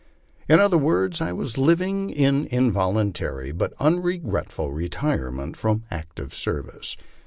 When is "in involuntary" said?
2.09-3.51